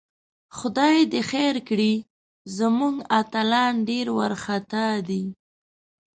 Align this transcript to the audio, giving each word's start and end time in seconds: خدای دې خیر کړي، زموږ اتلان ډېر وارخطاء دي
خدای 0.57 0.97
دې 1.11 1.21
خیر 1.31 1.55
کړي، 1.69 1.93
زموږ 2.57 2.95
اتلان 3.21 3.73
ډېر 3.89 4.05
وارخطاء 4.17 4.95
دي 5.07 5.23